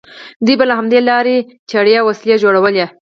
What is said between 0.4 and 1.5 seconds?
دوی به له همدې لارې